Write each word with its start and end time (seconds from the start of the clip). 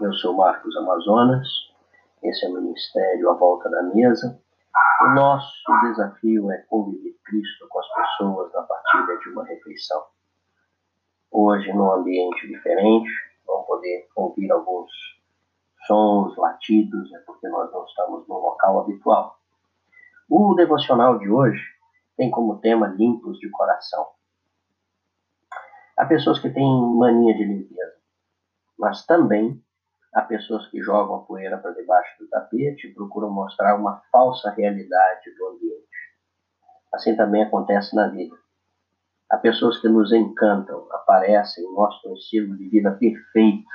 Eu 0.00 0.12
sou 0.12 0.36
Marcos 0.36 0.76
Amazonas, 0.76 1.48
esse 2.22 2.44
é 2.44 2.48
o 2.50 2.54
Ministério 2.54 3.30
à 3.30 3.34
Volta 3.34 3.70
da 3.70 3.82
Mesa. 3.82 4.38
O 5.02 5.14
nosso 5.14 5.64
desafio 5.84 6.50
é 6.50 6.58
conviver 6.68 7.16
Cristo 7.24 7.66
com 7.68 7.78
as 7.78 7.86
pessoas 7.94 8.52
na 8.52 8.62
partilha 8.62 9.18
de 9.18 9.28
uma 9.30 9.44
refeição. 9.44 10.02
Hoje, 11.30 11.72
num 11.72 11.90
ambiente 11.92 12.46
diferente, 12.46 13.10
vão 13.46 13.62
poder 13.62 14.06
ouvir 14.16 14.50
alguns 14.50 14.90
sons, 15.86 16.36
latidos, 16.36 17.10
é 17.14 17.18
porque 17.20 17.48
nós 17.48 17.72
não 17.72 17.84
estamos 17.84 18.28
no 18.28 18.34
local 18.34 18.80
habitual. 18.80 19.38
O 20.28 20.54
devocional 20.54 21.18
de 21.18 21.30
hoje 21.30 21.62
tem 22.16 22.30
como 22.30 22.58
tema 22.58 22.88
limpos 22.88 23.38
de 23.38 23.48
coração. 23.50 24.08
Há 25.96 26.04
pessoas 26.06 26.38
que 26.38 26.50
têm 26.50 26.96
mania 26.96 27.34
de 27.34 27.44
limpeza, 27.44 27.99
mas 28.80 29.06
também 29.06 29.62
Há 30.12 30.22
pessoas 30.22 30.66
que 30.66 30.82
jogam 30.82 31.16
a 31.16 31.20
poeira 31.20 31.56
para 31.58 31.70
debaixo 31.70 32.18
do 32.18 32.28
tapete 32.28 32.88
e 32.88 32.94
procuram 32.94 33.30
mostrar 33.30 33.76
uma 33.76 34.02
falsa 34.10 34.50
realidade 34.50 35.32
do 35.38 35.46
ambiente. 35.46 35.86
Assim 36.92 37.16
também 37.16 37.44
acontece 37.44 37.94
na 37.94 38.08
vida. 38.08 38.36
Há 39.30 39.36
pessoas 39.36 39.78
que 39.80 39.88
nos 39.88 40.12
encantam, 40.12 40.88
aparecem, 40.90 41.64
mostram 41.70 42.12
um 42.12 42.16
estilo 42.16 42.56
de 42.56 42.68
vida 42.68 42.90
perfeito, 42.90 43.68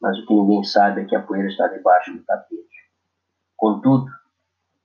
mas 0.00 0.16
o 0.20 0.26
que 0.26 0.34
ninguém 0.34 0.62
sabe 0.62 1.00
é 1.00 1.04
que 1.04 1.16
a 1.16 1.22
poeira 1.22 1.48
está 1.48 1.66
debaixo 1.66 2.12
do 2.12 2.22
tapete. 2.22 2.68
Contudo, 3.56 4.06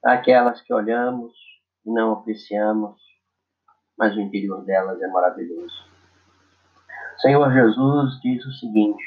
há 0.03 0.13
aquelas 0.13 0.59
que 0.61 0.73
olhamos 0.73 1.31
e 1.85 1.91
não 1.91 2.13
apreciamos, 2.13 2.99
mas 3.95 4.15
o 4.15 4.19
interior 4.19 4.65
delas 4.65 4.99
é 4.99 5.07
maravilhoso. 5.09 5.92
Senhor 7.17 7.53
Jesus 7.53 8.19
diz 8.21 8.45
o 8.45 8.51
seguinte: 8.53 9.03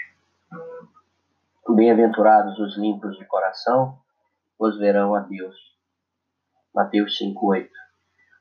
Bem-aventurados 1.68 2.58
os 2.58 2.76
limpos 2.78 3.18
de 3.18 3.24
coração, 3.24 3.98
pois 4.56 4.76
verão 4.78 5.14
a 5.14 5.20
Deus. 5.20 5.56
Mateus 6.74 7.18
5:8. 7.18 7.68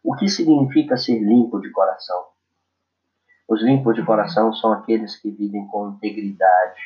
O 0.03 0.15
que 0.15 0.29
significa 0.29 0.97
ser 0.97 1.19
limpo 1.19 1.59
de 1.59 1.71
coração? 1.71 2.25
Os 3.47 3.63
limpos 3.63 3.95
de 3.95 4.05
coração 4.05 4.53
são 4.53 4.71
aqueles 4.71 5.15
que 5.17 5.31
vivem 5.31 5.67
com 5.67 5.89
integridade. 5.89 6.81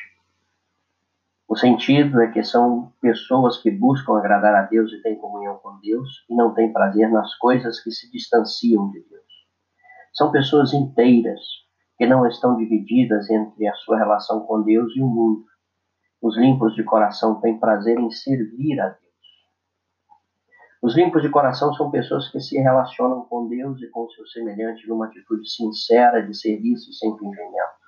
O 1.46 1.56
sentido 1.56 2.20
é 2.22 2.30
que 2.30 2.42
são 2.42 2.92
pessoas 3.00 3.58
que 3.58 3.70
buscam 3.70 4.16
agradar 4.16 4.54
a 4.54 4.62
Deus 4.62 4.92
e 4.92 5.02
têm 5.02 5.18
comunhão 5.18 5.58
com 5.58 5.78
Deus 5.80 6.24
e 6.30 6.34
não 6.34 6.54
têm 6.54 6.72
prazer 6.72 7.10
nas 7.10 7.34
coisas 7.36 7.80
que 7.80 7.90
se 7.90 8.10
distanciam 8.10 8.90
de 8.90 9.00
Deus. 9.00 9.46
São 10.12 10.30
pessoas 10.30 10.72
inteiras 10.72 11.40
que 12.00 12.06
não 12.06 12.26
estão 12.26 12.56
divididas 12.56 13.28
entre 13.28 13.68
a 13.68 13.74
sua 13.74 13.98
relação 13.98 14.40
com 14.46 14.62
Deus 14.62 14.96
e 14.96 15.02
o 15.02 15.06
mundo 15.06 15.44
os 16.22 16.36
limpos 16.36 16.74
de 16.74 16.84
coração 16.84 17.40
têm 17.40 17.58
prazer 17.58 17.98
em 17.98 18.10
servir 18.10 18.78
a 18.78 18.88
Deus. 18.88 19.00
Os 20.82 20.94
limpos 20.94 21.22
de 21.22 21.30
coração 21.30 21.72
são 21.74 21.90
pessoas 21.90 22.28
que 22.28 22.40
se 22.40 22.58
relacionam 22.58 23.22
com 23.22 23.48
Deus 23.48 23.80
e 23.80 23.88
com 23.88 24.08
seu 24.10 24.26
semelhante 24.26 24.86
numa 24.86 25.06
atitude 25.06 25.48
sincera 25.50 26.20
de 26.20 26.38
serviço 26.38 26.92
sem 26.92 27.16
fingimento. 27.16 27.80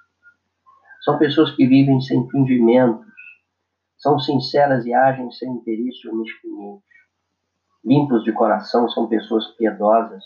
São 1.03 1.19
pessoas 1.19 1.55
que 1.55 1.67
vivem 1.67 2.01
sem 2.01 2.27
fingimentos, 2.31 3.07
são 3.99 4.19
sinceras 4.19 4.87
e 4.87 4.95
agem 4.95 5.31
sem 5.31 5.51
interesse 5.51 6.09
ou 6.09 6.17
mesquinhez. 6.17 6.81
Limpos 7.85 8.25
de 8.25 8.33
coração 8.33 8.89
são 8.89 9.09
pessoas 9.09 9.47
piedosas 9.57 10.25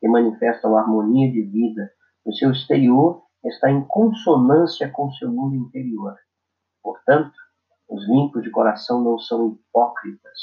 que 0.00 0.08
manifestam 0.08 0.76
harmonia 0.76 1.30
de 1.32 1.42
vida. 1.42 1.90
O 2.24 2.32
seu 2.32 2.52
exterior 2.52 3.27
está 3.44 3.70
em 3.70 3.84
consonância 3.86 4.90
com 4.90 5.10
seu 5.12 5.30
mundo 5.30 5.54
interior. 5.54 6.16
Portanto, 6.82 7.36
os 7.88 8.06
limpos 8.06 8.42
de 8.42 8.50
coração 8.50 9.02
não 9.02 9.18
são 9.18 9.48
hipócritas, 9.48 10.38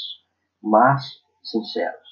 mas 0.62 1.04
sinceros. 1.42 2.06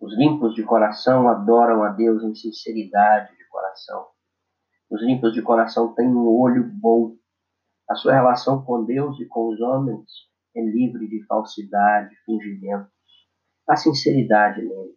Os 0.00 0.16
limpos 0.16 0.54
de 0.54 0.62
coração 0.62 1.28
adoram 1.28 1.82
a 1.82 1.90
Deus 1.90 2.22
em 2.22 2.34
sinceridade 2.34 3.36
de 3.36 3.48
coração. 3.48 4.06
Os 4.90 5.02
limpos 5.02 5.32
de 5.32 5.42
coração 5.42 5.92
têm 5.94 6.06
um 6.06 6.28
olho 6.28 6.70
bom. 6.72 7.16
A 7.90 7.94
sua 7.94 8.14
relação 8.14 8.64
com 8.64 8.84
Deus 8.84 9.18
e 9.18 9.26
com 9.26 9.48
os 9.48 9.60
homens 9.60 10.06
é 10.54 10.62
livre 10.62 11.08
de 11.08 11.24
falsidade, 11.26 12.14
fingimentos. 12.24 12.92
Há 13.68 13.76
sinceridade 13.76 14.62
neles. 14.62 14.96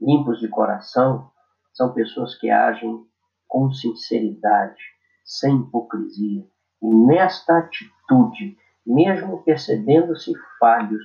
Limpos 0.00 0.40
de 0.40 0.48
coração 0.48 1.30
são 1.72 1.94
pessoas 1.94 2.34
que 2.34 2.50
agem 2.50 3.06
com 3.52 3.70
sinceridade, 3.70 4.80
sem 5.22 5.54
hipocrisia. 5.60 6.42
E 6.82 6.94
nesta 7.06 7.58
atitude, 7.58 8.56
mesmo 8.86 9.42
percebendo-se 9.42 10.32
falhos, 10.58 11.04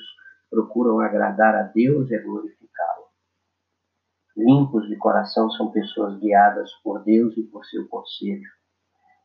procuram 0.50 1.02
agradar 1.02 1.54
a 1.56 1.64
Deus 1.64 2.10
e 2.10 2.18
glorificá-lo. 2.18 3.08
Limpos 4.38 4.88
de 4.88 4.96
coração 4.96 5.52
são 5.52 5.74
pessoas 5.74 6.18
guiadas 6.22 6.72
por 6.82 7.04
Deus 7.04 7.36
e 7.36 7.44
por 7.44 7.66
seu 7.66 7.86
conselho. 7.90 8.50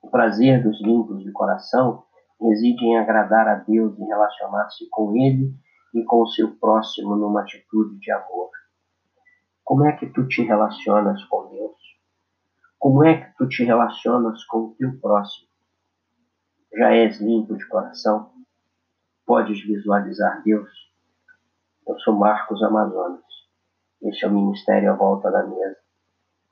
O 0.03 0.11
prazer 0.11 0.61
dos 0.65 0.83
limpos 0.83 1.23
de 1.23 1.31
coração 1.31 2.03
reside 2.41 2.85
em 2.85 2.99
agradar 2.99 3.47
a 3.47 3.55
Deus 3.55 3.97
e 4.01 4.05
relacionar-se 4.05 4.89
com 4.91 5.15
Ele 5.15 5.55
e 5.95 6.03
com 6.03 6.23
o 6.23 6.27
seu 6.27 6.57
próximo 6.57 7.15
numa 7.15 7.43
atitude 7.43 8.01
de 8.01 8.11
amor. 8.11 8.51
Como 9.63 9.87
é 9.87 9.93
que 9.93 10.07
tu 10.07 10.27
te 10.27 10.43
relacionas 10.43 11.23
com? 11.27 11.42
Como 12.83 13.05
é 13.05 13.17
que 13.17 13.37
tu 13.37 13.49
te 13.49 13.63
relacionas 13.63 14.43
com 14.47 14.59
o 14.59 14.75
teu 14.75 14.99
próximo? 14.99 15.47
Já 16.77 16.93
és 16.93 17.21
limpo 17.21 17.57
de 17.57 17.65
coração? 17.69 18.33
Podes 19.25 19.65
visualizar 19.65 20.43
Deus? 20.43 20.69
Eu 21.87 21.97
sou 22.01 22.19
Marcos 22.19 22.61
Amazonas. 22.61 23.23
Este 24.03 24.25
é 24.25 24.29
o 24.29 24.33
Ministério 24.33 24.91
à 24.91 24.97
Volta 24.97 25.31
da 25.31 25.47
Mesa. 25.47 25.79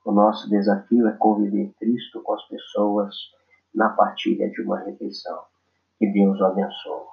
O 0.05 0.13
nosso 0.13 0.49
desafio 0.49 1.05
é 1.09 1.17
conviver 1.17 1.73
Cristo 1.77 2.21
com 2.21 2.33
as 2.33 2.47
pessoas 2.47 3.13
na 3.75 3.89
partilha 3.89 4.49
de 4.49 4.61
uma 4.61 4.79
refeição. 4.79 5.37
Que 5.99 6.07
Deus 6.07 6.39
o 6.39 6.45
abençoe. 6.45 7.10